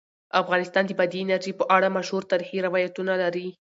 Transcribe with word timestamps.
افغانستان 0.41 0.83
د 0.87 0.91
بادي 0.99 1.19
انرژي 1.23 1.53
په 1.57 1.63
اړه 1.75 1.95
مشهور 1.97 2.23
تاریخی 2.31 2.59
روایتونه 2.67 3.13
لري. 3.23 3.47